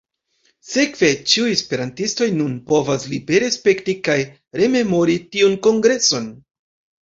[0.69, 4.19] Sekve ĉiuj esperantistoj nun povas libere sperti kaj
[4.63, 6.31] rememori tiun kongreson.